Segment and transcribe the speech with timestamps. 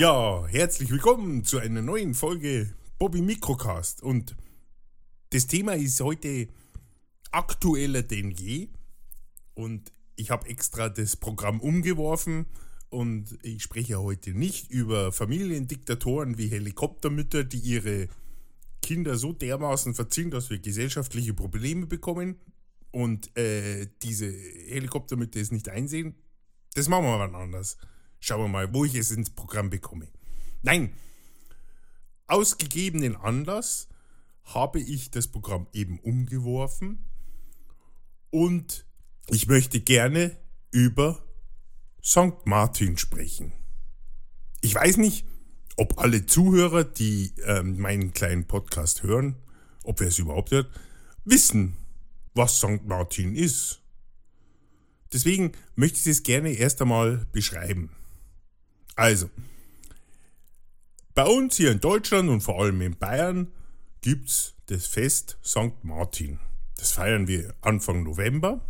[0.00, 4.02] Ja, herzlich willkommen zu einer neuen Folge Bobby Microcast.
[4.02, 4.34] Und
[5.28, 6.48] das Thema ist heute
[7.32, 8.68] aktueller denn je.
[9.52, 12.46] Und ich habe extra das Programm umgeworfen
[12.88, 18.08] und ich spreche heute nicht über Familiendiktatoren wie Helikoptermütter, die ihre
[18.80, 22.36] Kinder so dermaßen verziehen, dass wir gesellschaftliche Probleme bekommen
[22.90, 26.14] und äh, diese Helikoptermütter es nicht einsehen.
[26.72, 27.76] Das machen wir mal anders.
[28.20, 30.08] Schauen wir mal, wo ich es ins Programm bekomme.
[30.62, 30.92] Nein,
[32.26, 33.88] aus gegebenen Anlass
[34.44, 37.04] habe ich das Programm eben umgeworfen
[38.30, 38.86] und
[39.28, 40.36] ich möchte gerne
[40.70, 41.24] über
[42.04, 42.46] St.
[42.46, 43.52] Martin sprechen.
[44.60, 45.26] Ich weiß nicht,
[45.76, 49.36] ob alle Zuhörer, die ähm, meinen kleinen Podcast hören,
[49.82, 50.70] ob wer es überhaupt hört,
[51.24, 51.76] wissen,
[52.34, 52.84] was St.
[52.84, 53.80] Martin ist.
[55.12, 57.90] Deswegen möchte ich es gerne erst einmal beschreiben.
[59.00, 59.30] Also,
[61.14, 63.50] bei uns hier in Deutschland und vor allem in Bayern
[64.02, 65.82] gibt es das Fest St.
[65.82, 66.38] Martin.
[66.76, 68.60] Das feiern wir Anfang November.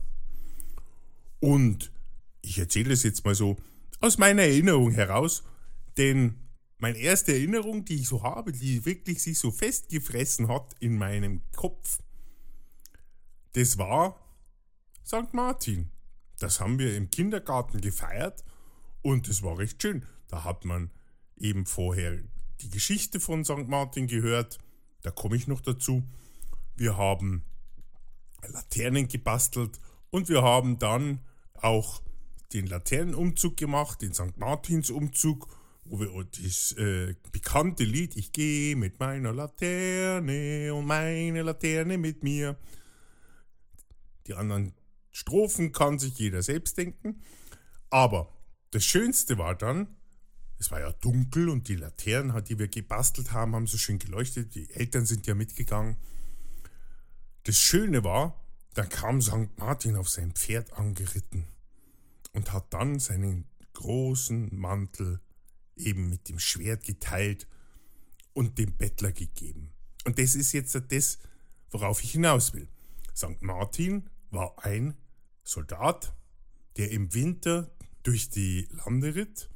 [1.40, 1.90] Und
[2.42, 3.56] ich erzähle es jetzt mal so
[3.98, 5.42] aus meiner Erinnerung heraus,
[5.96, 6.36] denn
[6.78, 11.40] meine erste Erinnerung, die ich so habe, die wirklich sich so festgefressen hat in meinem
[11.56, 11.98] Kopf,
[13.54, 14.14] das war
[15.04, 15.34] St.
[15.34, 15.90] Martin.
[16.38, 18.44] Das haben wir im Kindergarten gefeiert
[19.02, 20.06] und es war recht schön.
[20.30, 20.90] Da hat man
[21.36, 22.18] eben vorher
[22.60, 23.66] die Geschichte von St.
[23.68, 24.58] Martin gehört.
[25.02, 26.04] Da komme ich noch dazu.
[26.76, 27.44] Wir haben
[28.46, 29.80] Laternen gebastelt
[30.10, 31.20] und wir haben dann
[31.54, 32.02] auch
[32.52, 34.36] den Laternenumzug gemacht, den St.
[34.36, 35.48] Martinsumzug,
[35.84, 42.22] wo wir das äh, bekannte Lied Ich gehe mit meiner Laterne und meine Laterne mit
[42.22, 42.56] mir.
[44.26, 44.74] Die anderen
[45.10, 47.22] Strophen kann sich jeder selbst denken.
[47.88, 48.32] Aber
[48.70, 49.96] das Schönste war dann,
[50.60, 54.54] es war ja dunkel und die Laternen, die wir gebastelt haben, haben so schön geleuchtet.
[54.54, 55.96] Die Eltern sind ja mitgegangen.
[57.44, 58.38] Das Schöne war,
[58.74, 59.56] da kam St.
[59.56, 61.46] Martin auf sein Pferd angeritten
[62.32, 65.20] und hat dann seinen großen Mantel
[65.76, 67.48] eben mit dem Schwert geteilt
[68.34, 69.72] und dem Bettler gegeben.
[70.04, 71.18] Und das ist jetzt das,
[71.70, 72.68] worauf ich hinaus will.
[73.16, 73.40] St.
[73.40, 74.94] Martin war ein
[75.42, 76.14] Soldat,
[76.76, 79.48] der im Winter durch die Lande ritt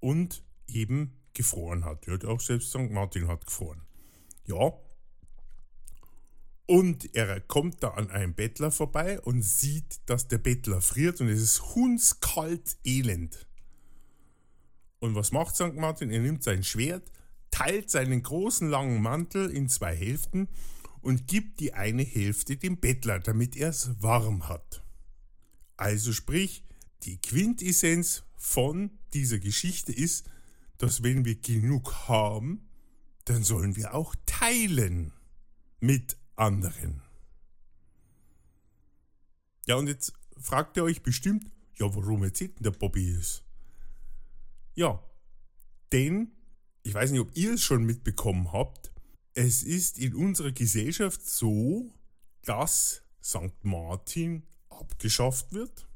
[0.00, 2.06] und eben gefroren hat.
[2.06, 2.90] Ja, auch selbst St.
[2.90, 3.82] Martin hat gefroren.
[4.46, 4.72] Ja,
[6.70, 11.28] und er kommt da an einem Bettler vorbei und sieht, dass der Bettler friert und
[11.28, 13.46] es ist hundskalt elend.
[14.98, 15.76] Und was macht St.
[15.76, 16.10] Martin?
[16.10, 17.10] Er nimmt sein Schwert,
[17.50, 20.46] teilt seinen großen langen Mantel in zwei Hälften
[21.00, 24.82] und gibt die eine Hälfte dem Bettler, damit er es warm hat.
[25.78, 26.64] Also sprich,
[27.02, 30.28] die Quintessenz von dieser Geschichte ist,
[30.78, 32.68] dass wenn wir genug haben,
[33.24, 35.12] dann sollen wir auch teilen
[35.80, 37.02] mit anderen.
[39.66, 43.42] Ja, und jetzt fragt ihr euch bestimmt, ja, warum erzählt denn der Bobby es?
[44.74, 45.02] Ja,
[45.92, 46.32] denn,
[46.82, 48.92] ich weiß nicht, ob ihr es schon mitbekommen habt,
[49.34, 51.92] es ist in unserer Gesellschaft so,
[52.42, 53.64] dass St.
[53.64, 55.87] Martin abgeschafft wird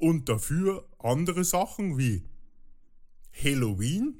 [0.00, 2.24] und dafür andere Sachen wie
[3.32, 4.18] Halloween,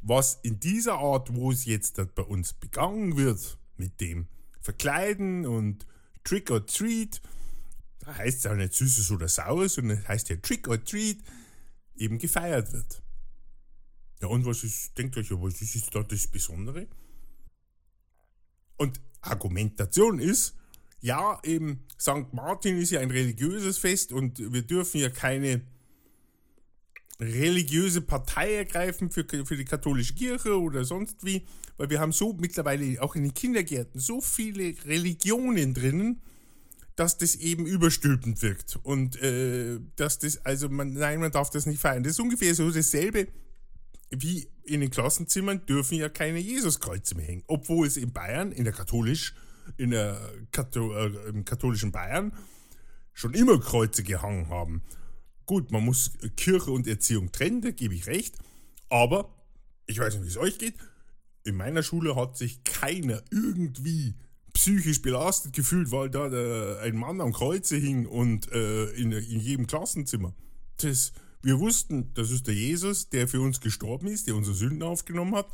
[0.00, 4.26] was in dieser Art, wo es jetzt bei uns begangen wird, mit dem
[4.60, 5.86] verkleiden und
[6.24, 7.20] Trick or Treat.
[8.00, 11.18] Da heißt es auch nicht Süßes oder Saures, sondern heißt ja Trick or Treat,
[11.96, 13.02] eben gefeiert wird.
[14.22, 16.86] Ja, und was ist, denkt euch, was ist da das Besondere?
[18.76, 20.56] Und Argumentation ist,
[21.00, 22.32] ja, eben St.
[22.32, 25.62] Martin ist ja ein religiöses Fest und wir dürfen ja keine
[27.20, 31.46] religiöse Partei ergreifen für, für die katholische Kirche oder sonst wie,
[31.76, 36.20] weil wir haben so mittlerweile auch in den Kindergärten so viele Religionen drinnen,
[36.94, 41.66] dass das eben überstülpend wirkt und äh, dass das, also man, nein, man darf das
[41.66, 42.02] nicht feiern.
[42.02, 43.28] Das ist ungefähr so dasselbe
[44.10, 48.64] wie in den Klassenzimmern dürfen ja keine Jesuskreuze mehr hängen, obwohl es in Bayern, in
[48.64, 49.34] der katholisch,
[49.76, 50.20] in der
[50.52, 52.32] Kathol äh, im katholischen Bayern
[53.12, 54.82] schon immer Kreuze gehangen haben.
[55.46, 58.36] Gut, man muss Kirche und Erziehung trennen, da gebe ich recht.
[58.88, 59.34] Aber,
[59.86, 60.74] ich weiß nicht, wie es euch geht,
[61.44, 64.14] in meiner Schule hat sich keiner irgendwie
[64.52, 69.40] psychisch belastet gefühlt, weil da der, ein Mann am Kreuze hing und äh, in, in
[69.40, 70.34] jedem Klassenzimmer.
[70.78, 74.82] Das, wir wussten, das ist der Jesus, der für uns gestorben ist, der unsere Sünden
[74.82, 75.46] aufgenommen hat.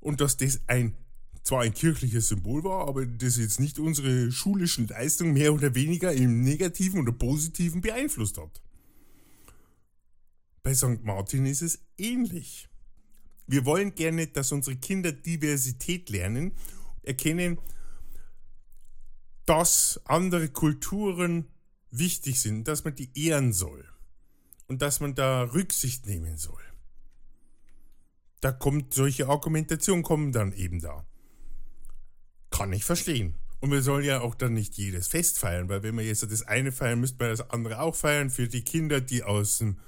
[0.00, 0.94] Und dass das ein
[1.44, 6.12] zwar ein kirchliches Symbol war, aber das jetzt nicht unsere schulischen Leistungen mehr oder weniger
[6.12, 8.62] im Negativen oder Positiven beeinflusst hat.
[10.62, 11.04] bei St.
[11.04, 12.70] Martin ist es ähnlich.
[13.46, 16.52] Wir wollen gerne, dass unsere Kinder Diversität lernen,
[17.02, 17.58] erkennen,
[19.44, 21.46] dass andere Kulturen
[21.90, 23.86] wichtig sind, dass man die ehren soll
[24.68, 26.62] und dass man da Rücksicht nehmen soll.
[28.40, 31.06] Da kommt solche Argumentationen kommen dann eben da.
[32.54, 33.34] Kann ich verstehen.
[33.58, 36.46] Und wir sollen ja auch dann nicht jedes Fest feiern, weil wenn wir jetzt das
[36.46, 38.30] eine feiern, müssten wir das andere auch feiern.
[38.30, 39.78] Für die Kinder, die aus dem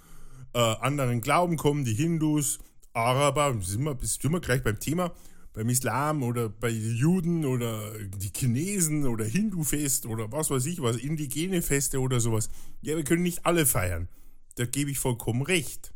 [0.52, 2.58] äh, anderen Glauben kommen, die Hindus,
[2.92, 5.14] Araber, sind wir, sind wir gleich beim Thema,
[5.52, 10.96] beim Islam oder bei Juden oder die Chinesen oder Hindu-Fest oder was weiß ich was,
[10.96, 12.50] indigene Feste oder sowas.
[12.82, 14.08] Ja, wir können nicht alle feiern.
[14.56, 15.92] Da gebe ich vollkommen recht.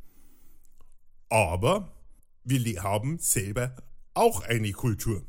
[1.31, 1.93] Aber
[2.45, 3.75] wir haben selber
[4.15, 5.25] auch eine Kultur.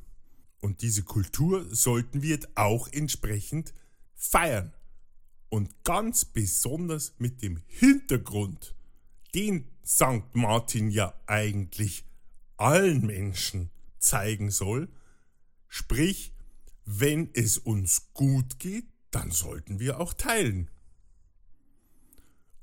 [0.62, 3.74] Und diese Kultur sollten wir auch entsprechend
[4.16, 4.74] feiern.
[5.50, 8.76] Und ganz besonders mit dem Hintergrund,
[9.36, 10.34] den St.
[10.34, 12.06] Martin ja eigentlich
[12.58, 14.88] allen Menschen zeigen soll.
[15.68, 16.34] Sprich,
[16.86, 20.70] wenn es uns gut geht, dann sollten wir auch teilen.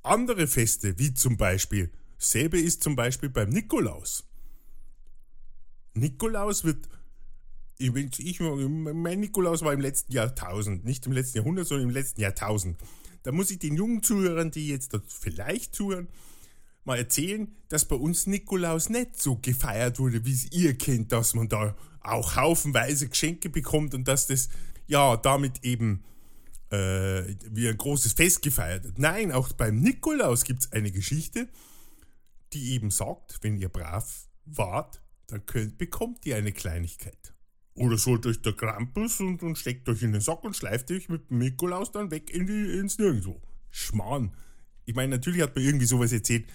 [0.03, 4.25] Andere Feste, wie zum Beispiel, selbe ist zum Beispiel beim Nikolaus.
[5.95, 6.89] Nikolaus wird
[7.79, 12.21] ich, ich, mein Nikolaus war im letzten Jahrtausend, nicht im letzten Jahrhundert, sondern im letzten
[12.21, 12.77] Jahrtausend.
[13.23, 16.09] Da muss ich den jungen Zuhörern, die jetzt vielleicht zuhören,
[16.85, 21.35] mal erzählen, dass bei uns Nikolaus nicht so gefeiert wurde, wie es ihr kennt, dass
[21.35, 24.49] man da auch haufenweise Geschenke bekommt und dass das
[24.87, 26.03] ja damit eben
[26.71, 28.99] äh, wie ein großes Fest gefeiert wird.
[28.99, 31.49] Nein, auch beim Nikolaus gibt es eine Geschichte,
[32.53, 37.35] die eben sagt, wenn ihr brav wart, dann könnt, bekommt ihr eine Kleinigkeit.
[37.79, 41.09] Oder sollt euch der Krampus und, und steckt euch in den Sack und schleift euch
[41.09, 43.41] mit dem Nikolaus dann weg in die, ins Nirgendwo.
[43.71, 44.35] Schmarrn.
[44.85, 46.47] Ich meine, natürlich hat man irgendwie sowas erzählt,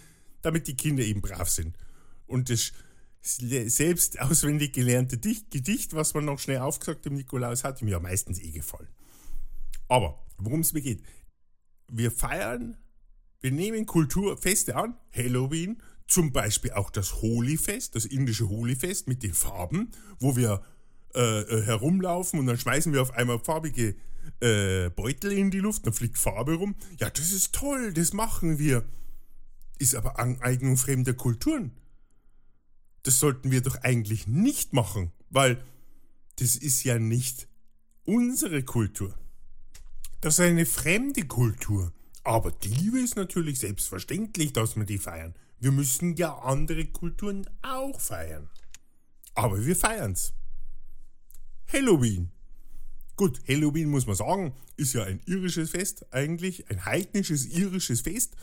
[0.42, 1.78] damit die Kinder eben brav sind.
[2.26, 2.74] Und das
[3.22, 8.40] selbst auswendig gelernte Gedicht, was man noch schnell aufgesagt dem Nikolaus, hat mir ja meistens
[8.40, 8.90] eh gefallen.
[9.88, 11.04] Aber worum es mir geht,
[11.88, 12.78] wir feiern,
[13.40, 19.34] wir nehmen Kulturfeste an, Halloween, zum Beispiel auch das Holi-Fest, das indische Holi-Fest mit den
[19.34, 20.64] Farben, wo wir
[21.16, 23.96] äh, äh, herumlaufen und dann schmeißen wir auf einmal farbige
[24.40, 26.76] äh, Beutel in die Luft, dann fliegt Farbe rum.
[27.00, 28.84] Ja, das ist toll, das machen wir.
[29.80, 31.72] Ist aber Aneignung fremder Kulturen.
[33.04, 35.64] Das sollten wir doch eigentlich nicht machen, weil
[36.38, 37.48] das ist ja nicht
[38.06, 39.14] unsere Kultur.
[40.22, 41.92] Das ist eine fremde Kultur.
[42.24, 45.36] Aber die Liebe ist natürlich selbstverständlich, dass wir die feiern.
[45.60, 48.50] Wir müssen ja andere Kulturen auch feiern.
[49.36, 50.34] Aber wir feiern's.
[51.74, 52.32] Halloween.
[53.16, 58.36] Gut, Halloween muss man sagen, ist ja ein irisches Fest eigentlich, ein heidnisches irisches Fest,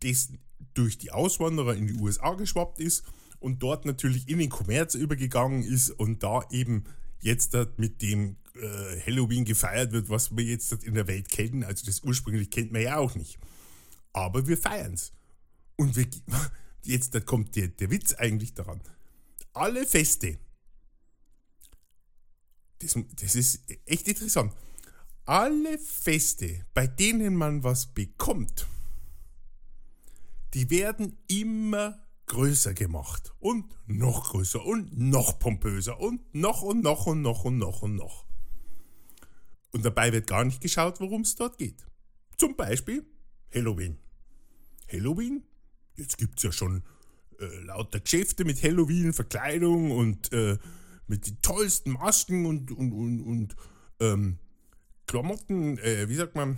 [0.00, 0.28] das
[0.74, 3.04] durch die Auswanderer in die USA geschwappt ist
[3.40, 6.84] und dort natürlich in den Kommerz übergegangen ist und da eben
[7.20, 11.64] jetzt mit dem äh, Halloween gefeiert wird, was wir jetzt in der Welt kennen.
[11.64, 13.38] Also das ursprünglich kennt man ja auch nicht.
[14.12, 15.12] Aber wir feiern es.
[15.76, 16.06] Und wir,
[16.84, 18.80] jetzt kommt der, der Witz eigentlich daran.
[19.52, 20.38] Alle Feste,
[22.80, 24.52] das, das ist echt interessant.
[25.24, 28.66] Alle Feste, bei denen man was bekommt,
[30.54, 37.06] die werden immer größer gemacht und noch größer und noch pompöser und noch und noch
[37.06, 38.24] und noch und noch und noch.
[39.72, 41.86] Und dabei wird gar nicht geschaut, worum es dort geht.
[42.38, 43.04] Zum Beispiel
[43.54, 43.98] Halloween.
[44.90, 45.44] Halloween,
[45.96, 46.82] jetzt gibt es ja schon
[47.38, 50.58] äh, lauter Geschäfte mit Halloween, Verkleidung und äh,
[51.10, 53.56] mit den tollsten Masken und, und, und, und
[53.98, 54.38] ähm,
[55.06, 56.56] Klamotten, äh, wie sagt man,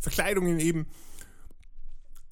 [0.00, 0.86] Verkleidungen eben.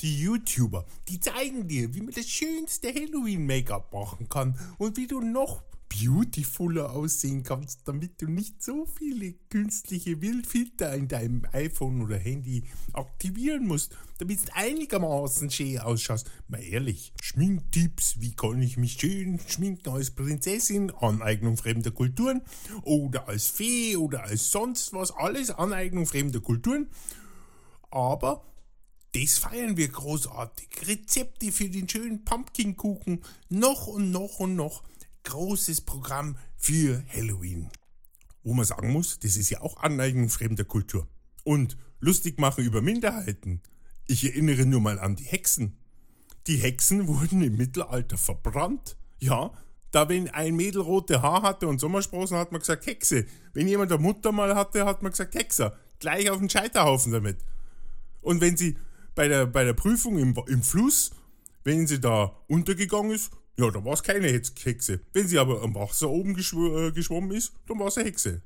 [0.00, 5.20] Die YouTuber, die zeigen dir, wie man das schönste Halloween-Make-up machen kann und wie du
[5.20, 5.62] noch
[5.98, 12.64] beautifuler aussehen kannst, damit du nicht so viele künstliche Wildfilter in deinem iPhone oder Handy
[12.92, 16.30] aktivieren musst, damit du einigermaßen schön ausschaust.
[16.48, 22.42] Mal ehrlich, Schminktipps, wie kann ich mich schön schminken als Prinzessin, Aneignung fremder Kulturen
[22.82, 26.88] oder als Fee oder als sonst was, alles Aneignung fremder Kulturen.
[27.90, 28.44] Aber
[29.14, 30.68] das feiern wir großartig.
[30.86, 33.22] Rezepte für den schönen Pumpkinkuchen.
[33.48, 34.82] Noch und noch und noch
[35.28, 37.70] großes Programm für Halloween.
[38.42, 41.06] Wo man sagen muss, das ist ja auch Aneignung fremder Kultur.
[41.44, 43.60] Und lustig machen über Minderheiten.
[44.06, 45.76] Ich erinnere nur mal an die Hexen.
[46.46, 48.96] Die Hexen wurden im Mittelalter verbrannt.
[49.18, 49.52] Ja,
[49.90, 53.26] da wenn ein Mädel rote Haar hatte und Sommersprossen, hat man gesagt Hexe.
[53.52, 55.76] Wenn jemand eine Mutter mal hatte, hat man gesagt Hexer.
[55.98, 57.38] Gleich auf den Scheiterhaufen damit.
[58.22, 58.78] Und wenn sie
[59.14, 61.10] bei der, bei der Prüfung im, im Fluss
[61.64, 65.00] Wenn sie da untergegangen ist, ja, dann war es keine Hexe.
[65.12, 68.40] Wenn sie aber am Wasser oben geschw äh, geschwommen ist, dann war es eine Hexe.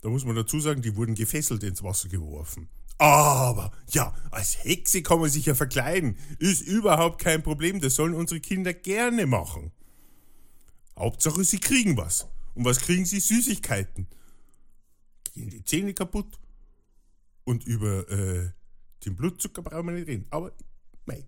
[0.00, 2.68] Da muss man dazu sagen, die wurden gefesselt ins Wasser geworfen.
[2.98, 6.16] Aber, ja, als Hexe kann man sich ja verkleiden.
[6.40, 9.70] Ist überhaupt kein Problem, das sollen unsere Kinder gerne machen.
[10.98, 12.26] Hauptsache, sie kriegen was.
[12.54, 13.20] Und was kriegen sie?
[13.20, 14.08] Süßigkeiten.
[15.32, 16.38] Gehen die Zähne kaputt.
[17.44, 18.50] Und über äh,
[19.04, 20.26] den Blutzucker brauchen wir nicht reden.
[20.30, 20.52] Aber,
[21.06, 21.24] mei.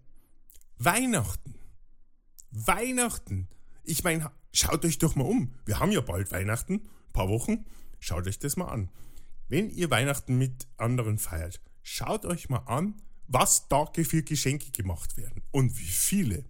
[0.79, 1.55] Weihnachten.
[2.57, 3.49] Weihnachten.
[3.85, 5.53] Ich meine, schaut euch doch mal um.
[5.65, 6.75] Wir haben ja bald Weihnachten.
[6.75, 7.67] Ein paar Wochen.
[8.01, 8.91] Schaut euch das mal an.
[9.49, 12.95] Wenn ihr Weihnachten mit anderen feiert, schaut euch mal an,
[13.29, 16.45] was da für Geschenke gemacht werden und wie viele.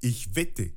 [0.00, 0.72] Ich wette,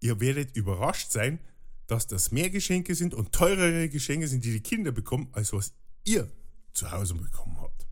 [0.00, 1.38] ihr werdet überrascht sein,
[1.86, 5.74] dass das mehr Geschenke sind und teurere Geschenke sind, die die Kinder bekommen, als was
[6.04, 6.30] ihr
[6.72, 7.86] zu Hause bekommen habt.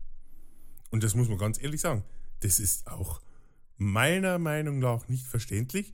[0.89, 2.03] Und das muss man ganz ehrlich sagen,
[2.41, 3.21] das ist auch
[3.77, 5.91] meiner Meinung nach nicht verständlich,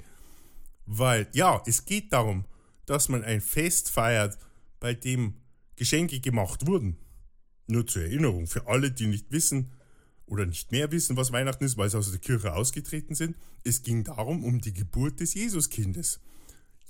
[0.85, 2.45] weil ja, es geht darum,
[2.85, 4.37] dass man ein Fest feiert,
[4.79, 5.35] bei dem
[5.75, 6.97] Geschenke gemacht wurden.
[7.67, 9.71] Nur zur Erinnerung, für alle, die nicht wissen
[10.25, 13.83] oder nicht mehr wissen, was Weihnachten ist, weil sie aus der Kirche ausgetreten sind, es
[13.83, 16.19] ging darum, um die Geburt des Jesuskindes.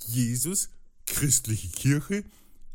[0.08, 0.69] Jesus,
[1.05, 2.24] christliche Kirche,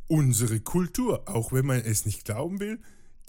[0.08, 2.78] unsere Kultur, auch wenn man es nicht glauben will,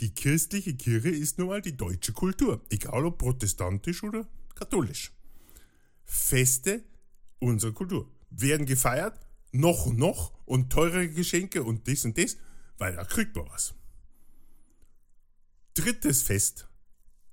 [0.01, 5.11] die christliche Kirche ist nun mal die deutsche Kultur, egal ob protestantisch oder katholisch.
[6.05, 6.83] Feste
[7.39, 9.19] unserer Kultur werden gefeiert,
[9.51, 12.37] noch und noch und teure Geschenke und das und das
[12.77, 13.73] weil da kriegt man was.
[15.73, 16.67] Drittes Fest.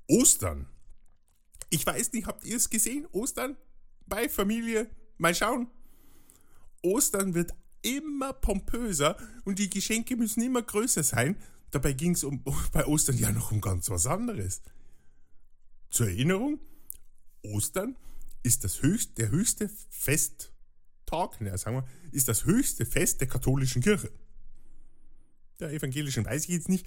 [0.08, 0.66] Ostern.
[1.70, 3.06] Ich weiß nicht, habt ihr es gesehen?
[3.12, 3.56] Ostern
[4.06, 4.90] bei Familie.
[5.18, 5.68] Mal schauen.
[6.82, 7.52] Ostern wird
[7.82, 11.36] immer pompöser und die Geschenke müssen immer größer sein.
[11.70, 14.62] Dabei ging es um, bei Ostern ja noch um ganz was anderes.
[15.90, 16.60] Zur Erinnerung,
[17.42, 17.96] Ostern
[18.42, 23.82] ist das höchst, der höchste Festtag, ja, sagen wir, ist das höchste Fest der katholischen
[23.82, 24.10] Kirche
[25.62, 26.86] der evangelischen weiß ich jetzt nicht,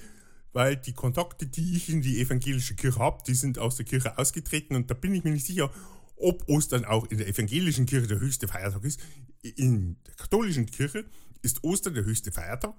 [0.53, 4.17] weil die Kontakte, die ich in die evangelische Kirche habe, die sind aus der Kirche
[4.17, 5.71] ausgetreten und da bin ich mir nicht sicher,
[6.17, 8.99] ob Ostern auch in der evangelischen Kirche der höchste Feiertag ist.
[9.41, 11.05] In der katholischen Kirche
[11.41, 12.75] ist Ostern der höchste Feiertag.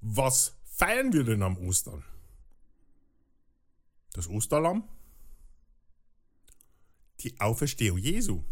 [0.00, 2.04] Was feiern wir denn am Ostern?
[4.12, 4.84] Das Osterlamm?
[7.20, 8.42] Die Auferstehung Jesu.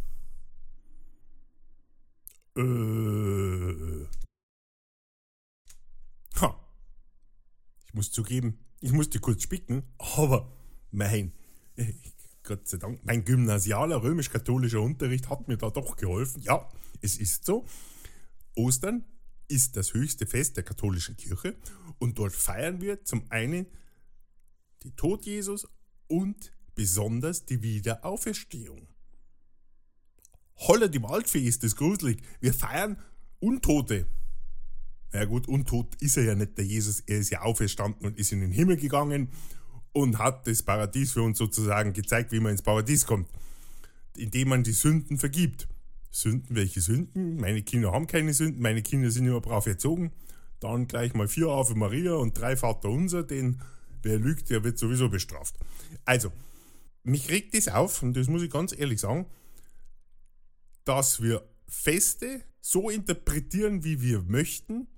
[2.57, 4.07] Äh,
[7.97, 10.53] muss zugeben, ich musste kurz spicken, aber
[10.93, 11.33] mein,
[12.43, 16.43] Gott sei Dank, mein gymnasialer römisch-katholischer Unterricht hat mir da doch geholfen.
[16.43, 16.69] Ja,
[17.01, 17.67] es ist so.
[18.55, 19.05] Ostern
[19.49, 21.57] ist das höchste Fest der katholischen Kirche
[21.99, 23.67] und dort feiern wir zum einen
[24.85, 25.67] den Tod Jesus
[26.07, 28.87] und besonders die Wiederauferstehung.
[30.59, 32.23] Holla die Waldfee ist das gruselig.
[32.41, 32.99] Wir feiern
[33.41, 34.07] Untote.
[35.13, 38.33] Ja gut, untot ist er ja nicht, der Jesus, er ist ja auferstanden und ist
[38.33, 39.31] in den Himmel gegangen
[39.93, 43.31] und hat das Paradies für uns sozusagen gezeigt, wie man ins Paradies kommt,
[44.17, 45.69] indem man die Sünden vergibt.
[46.11, 47.37] Sünden, welche Sünden?
[47.37, 50.13] Meine Kinder haben keine Sünden, meine Kinder sind immer brav erzogen.
[50.61, 53.61] Dann gleich mal vier Ave Maria und drei Vater Unser, denn
[54.03, 55.57] wer lügt, der wird sowieso bestraft.
[56.05, 56.33] Also,
[57.07, 59.27] mich regt das auf, und das muss ich ganz ehrlich sagen,
[60.85, 64.89] dass wir Feste so interpretieren, wie wir möchten,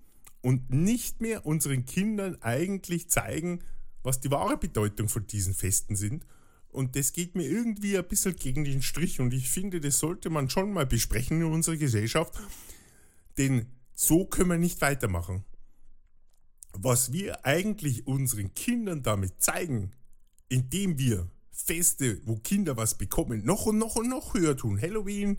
[0.41, 3.63] und nicht mehr unseren Kindern eigentlich zeigen,
[4.03, 6.25] was die wahre Bedeutung von diesen Festen sind.
[6.69, 10.31] Und das geht mir irgendwie ein bisschen gegen den Strich und ich finde, das sollte
[10.31, 12.39] man schon mal besprechen in unserer Gesellschaft,
[13.37, 15.45] denn so können wir nicht weitermachen.
[16.73, 19.93] Was wir eigentlich unseren Kindern damit zeigen,
[20.49, 21.31] indem wir
[21.65, 24.81] Feste, wo Kinder was bekommen, noch und noch und noch höher tun.
[24.81, 25.39] Halloween,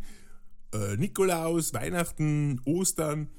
[0.74, 3.30] äh, Nikolaus, Weihnachten, Ostern,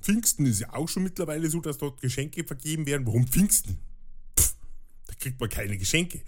[0.00, 3.06] Pfingsten ist ja auch schon mittlerweile so, dass dort Geschenke vergeben werden.
[3.06, 3.78] Warum Pfingsten?
[4.38, 4.54] Pff,
[5.08, 6.22] da kriegt man keine Geschenke.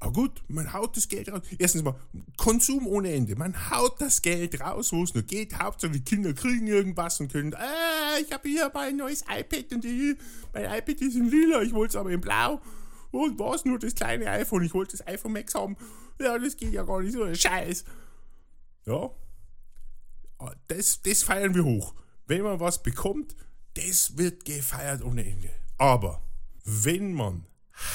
[0.00, 1.42] Aber gut, man haut das Geld raus.
[1.56, 1.94] Erstens mal,
[2.36, 3.36] Konsum ohne Ende.
[3.36, 5.56] Man haut das Geld raus, wo es nur geht.
[5.56, 9.84] Hauptsache, die Kinder kriegen irgendwas und können, äh, ich habe hier mein neues iPad und
[9.84, 10.16] die,
[10.52, 12.60] mein iPad ist in lila, ich wollte es aber in blau.
[13.12, 15.76] Und was, nur das kleine iPhone, ich wollte das iPhone Max haben.
[16.20, 17.84] Ja, das geht ja gar nicht so, Scheiß.
[18.86, 19.10] Ja,
[20.66, 21.94] das, das feiern wir hoch
[22.26, 23.36] wenn man was bekommt,
[23.74, 25.50] das wird gefeiert ohne Ende.
[25.78, 26.22] Aber
[26.64, 27.46] wenn man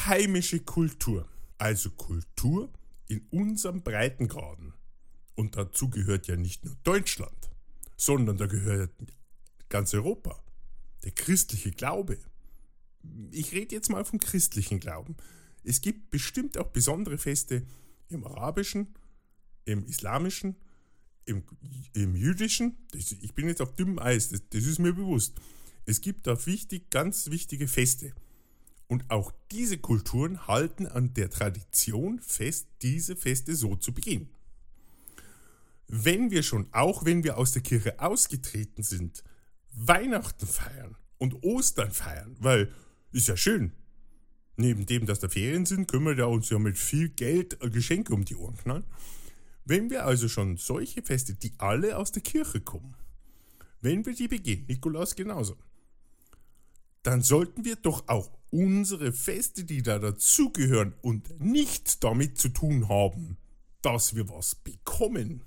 [0.06, 2.70] heimische Kultur, also Kultur
[3.08, 4.74] in unserem Breitengraden,
[5.36, 7.50] und dazu gehört ja nicht nur Deutschland,
[7.96, 8.92] sondern da gehört
[9.70, 10.40] ganz Europa,
[11.04, 12.18] der christliche Glaube.
[13.32, 15.16] Ich rede jetzt mal vom christlichen Glauben.
[15.64, 17.66] Es gibt bestimmt auch besondere Feste
[18.10, 18.96] im arabischen,
[19.66, 20.56] im Islamischen,
[21.26, 21.44] im,
[21.94, 25.36] im Jüdischen, das, ich bin jetzt auf dünnem Eis, das, das ist mir bewusst.
[25.86, 28.14] Es gibt da wichtig, ganz wichtige Feste.
[28.88, 34.30] Und auch diese Kulturen halten an der Tradition fest, diese Feste so zu begehen.
[35.88, 39.24] Wenn wir schon, auch wenn wir aus der Kirche ausgetreten sind,
[39.74, 42.74] Weihnachten feiern und Ostern feiern, weil
[43.18, 43.74] ist ja schön.
[44.56, 48.14] Neben dem, dass da Ferien sind, können wir da uns ja mit viel Geld Geschenke
[48.14, 48.86] um die Ohren knallen.
[49.66, 52.96] Wenn wir also schon solche Feste, die alle aus der Kirche kommen,
[53.82, 55.58] wenn wir die begehen, Nikolaus genauso,
[57.04, 62.88] dann sollten wir doch auch unsere Feste, die da dazugehören und nichts damit zu tun
[62.88, 63.38] haben,
[63.82, 65.42] dass wir was bekommen,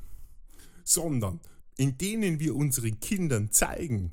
[0.84, 1.40] sondern
[1.76, 4.12] in denen wir unseren Kindern zeigen,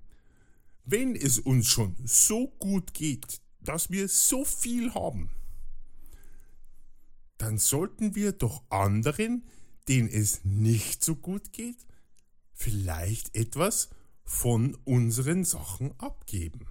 [0.85, 5.29] wenn es uns schon so gut geht, dass wir so viel haben,
[7.37, 9.43] dann sollten wir doch anderen,
[9.87, 11.85] denen es nicht so gut geht,
[12.53, 13.89] vielleicht etwas
[14.23, 16.67] von unseren Sachen abgeben.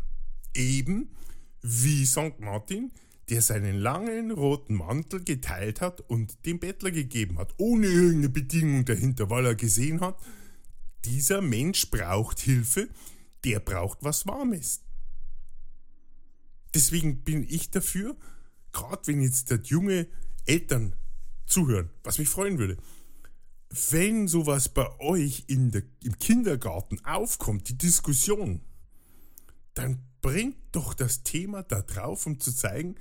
[0.54, 1.10] Eben
[1.62, 2.40] wie St.
[2.40, 2.92] Martin,
[3.28, 8.84] der seinen langen roten Mantel geteilt hat und dem Bettler gegeben hat, ohne irgendeine Bedingung
[8.84, 10.18] dahinter, weil er gesehen hat,
[11.04, 12.88] dieser Mensch braucht Hilfe,
[13.44, 14.85] der braucht was Warmes.
[16.76, 18.18] Deswegen bin ich dafür,
[18.70, 20.08] gerade wenn jetzt der junge
[20.44, 20.94] Eltern
[21.46, 22.76] zuhören, was mich freuen würde,
[23.90, 28.60] wenn sowas bei euch in der, im Kindergarten aufkommt, die Diskussion,
[29.72, 32.96] dann bringt doch das Thema da drauf, um zu zeigen,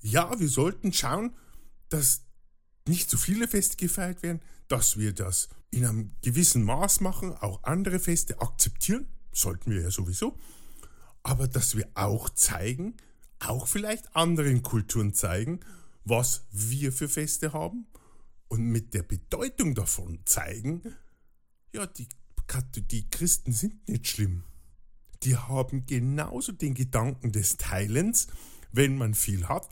[0.00, 1.34] ja, wir sollten schauen,
[1.88, 2.22] dass
[2.86, 7.64] nicht zu viele Feste gefeiert werden, dass wir das in einem gewissen Maß machen, auch
[7.64, 10.38] andere Feste akzeptieren, sollten wir ja sowieso,
[11.24, 12.96] aber dass wir auch zeigen,
[13.40, 15.58] auch vielleicht anderen Kulturen zeigen,
[16.04, 17.86] was wir für Feste haben
[18.46, 20.94] und mit der Bedeutung davon zeigen,
[21.72, 22.06] ja, die,
[22.76, 24.44] die Christen sind nicht schlimm
[25.24, 28.28] die haben genauso den Gedanken des Teilens.
[28.72, 29.68] Wenn man viel hat,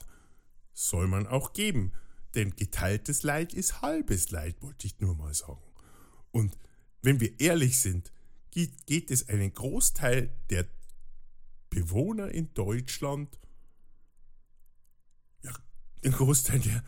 [0.73, 1.93] soll man auch geben.
[2.35, 5.61] Denn geteiltes Leid ist halbes Leid, wollte ich nur mal sagen.
[6.31, 6.57] Und
[7.03, 8.13] wenn wir ehrlich sind,
[8.51, 10.67] geht, geht es einen Großteil der
[11.73, 13.39] Bewohner in Deutschland,
[15.43, 15.53] ja,
[16.05, 16.85] ein Großteil der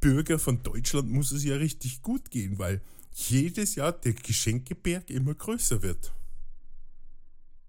[0.00, 2.80] Bürger von Deutschland muss es ja richtig gut gehen, weil
[3.12, 6.12] jedes Jahr der Geschenkeberg immer größer wird.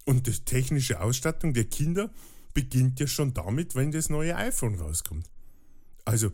[0.05, 2.11] Und die technische Ausstattung der Kinder
[2.55, 5.29] beginnt ja schon damit, wenn das neue iPhone rauskommt.
[6.05, 6.31] Also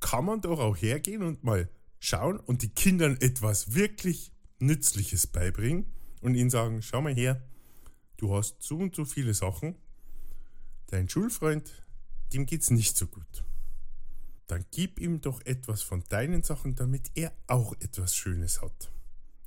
[0.00, 1.68] kann man doch auch hergehen und mal
[2.00, 7.42] schauen und die Kindern etwas wirklich Nützliches beibringen und ihnen sagen, schau mal her,
[8.22, 9.74] du hast so und so viele Sachen,
[10.86, 11.72] dein Schulfreund,
[12.32, 13.44] dem geht's nicht so gut.
[14.46, 18.92] Dann gib ihm doch etwas von deinen Sachen, damit er auch etwas Schönes hat.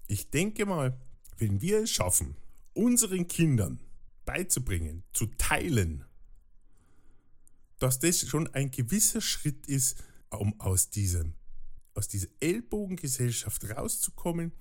[0.07, 0.99] Ich denke mal,
[1.37, 2.35] wenn wir es schaffen,
[2.73, 3.79] unseren Kindern
[4.25, 6.03] beizubringen, zu teilen,
[7.79, 11.33] dass das schon ein gewisser Schritt ist, um aus, diesem,
[11.93, 14.51] aus dieser Ellbogengesellschaft rauszukommen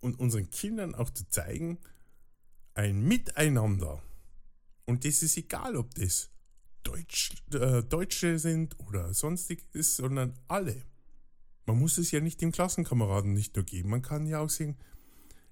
[0.00, 1.78] und unseren Kindern auch zu zeigen,
[2.80, 4.02] ein Miteinander.
[4.86, 6.30] Und das ist egal, ob das
[6.82, 10.82] Deutsch, äh, Deutsche sind oder sonstiges, sondern alle.
[11.66, 13.90] Man muss es ja nicht dem Klassenkameraden nicht nur geben.
[13.90, 14.78] Man kann ja auch sehen,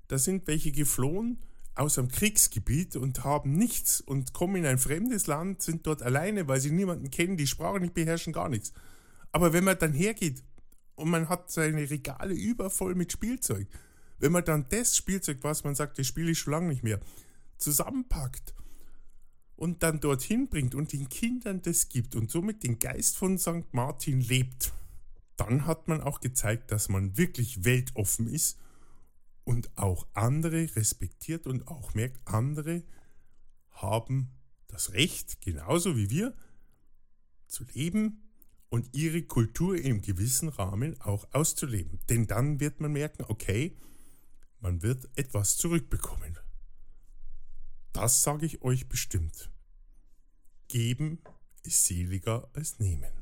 [0.09, 1.38] da sind welche geflohen
[1.75, 6.49] aus einem Kriegsgebiet und haben nichts und kommen in ein fremdes Land, sind dort alleine,
[6.49, 8.73] weil sie niemanden kennen, die Sprache nicht beherrschen, gar nichts.
[9.33, 10.43] Aber wenn man dann hergeht
[10.97, 13.69] und man hat seine Regale übervoll mit Spielzeug,
[14.18, 17.00] wenn man dann das Spielzeug, was man sagt, das spiele ich schon lange nicht mehr,
[17.57, 18.54] zusammenpackt
[19.57, 23.72] und dann dorthin bringt und den Kindern das gibt und somit den Geist von St.
[23.72, 24.72] Martin lebt,
[25.37, 28.59] dann hat man auch gezeigt, dass man wirklich weltoffen ist
[29.44, 32.83] und auch andere respektiert und auch merkt, andere
[33.70, 34.31] haben
[34.66, 36.35] das Recht, genauso wie wir,
[37.46, 38.22] zu leben
[38.68, 41.98] und ihre Kultur im gewissen Rahmen auch auszuleben.
[42.09, 43.76] Denn dann wird man merken, okay,
[44.61, 46.38] man wird etwas zurückbekommen.
[47.92, 49.51] Das sage ich euch bestimmt.
[50.68, 51.21] Geben
[51.62, 53.12] ist seliger als nehmen.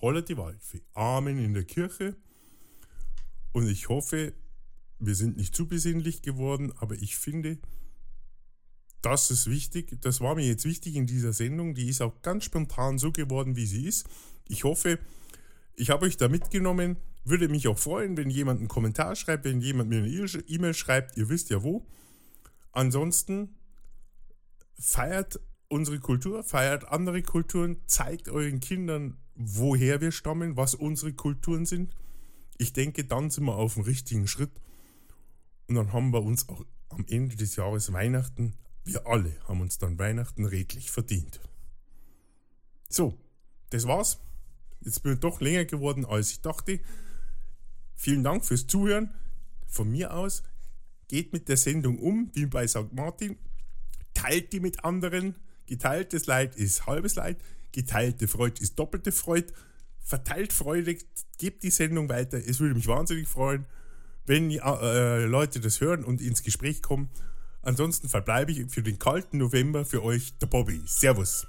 [0.00, 0.82] Holla die Waldfee.
[0.94, 2.16] Amen in der Kirche.
[3.52, 4.32] Und ich hoffe,
[4.98, 7.58] wir sind nicht zu besinnlich geworden, aber ich finde,
[9.02, 10.00] das ist wichtig.
[10.02, 11.74] Das war mir jetzt wichtig in dieser Sendung.
[11.74, 14.06] Die ist auch ganz spontan so geworden, wie sie ist.
[14.46, 14.98] Ich hoffe,
[15.74, 16.96] ich habe euch da mitgenommen.
[17.24, 21.16] Würde mich auch freuen, wenn jemand einen Kommentar schreibt, wenn jemand mir eine E-Mail schreibt.
[21.16, 21.86] Ihr wisst ja wo.
[22.72, 23.56] Ansonsten
[24.78, 31.66] feiert unsere Kultur, feiert andere Kulturen, zeigt euren Kindern, woher wir stammen, was unsere Kulturen
[31.66, 31.94] sind.
[32.58, 34.60] Ich denke, dann sind wir auf dem richtigen Schritt.
[35.68, 38.54] Und dann haben wir uns auch am Ende des Jahres Weihnachten,
[38.84, 41.40] wir alle haben uns dann Weihnachten redlich verdient.
[42.88, 43.16] So,
[43.70, 44.18] das war's.
[44.80, 46.80] Jetzt bin ich doch länger geworden, als ich dachte.
[48.00, 49.10] Vielen Dank fürs Zuhören.
[49.66, 50.42] Von mir aus
[51.08, 52.92] geht mit der Sendung um, wie bei St.
[52.92, 53.36] Martin.
[54.14, 55.34] Teilt die mit anderen.
[55.66, 57.36] Geteiltes Leid ist halbes Leid.
[57.72, 59.52] Geteilte Freude ist doppelte Freude.
[59.98, 61.04] Verteilt freudig,
[61.36, 62.38] gebt die Sendung weiter.
[62.38, 63.66] Es würde mich wahnsinnig freuen,
[64.24, 67.10] wenn die, äh, Leute das hören und ins Gespräch kommen.
[67.60, 70.80] Ansonsten verbleibe ich für den kalten November für euch der Bobby.
[70.86, 71.46] Servus.